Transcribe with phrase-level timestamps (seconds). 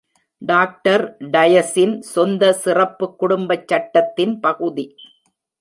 [0.41, 1.03] Doctor
[1.31, 4.87] டயஸின் சொந்த சிறப்பு குடும்பச் சட்டத்தின் பகுதி.